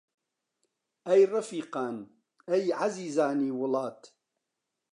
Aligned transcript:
ئەی 1.07 1.23
ڕەفیقان، 1.31 1.97
ئەی 2.49 2.63
عەزیزانی 2.81 3.55
وڵات! 3.59 4.01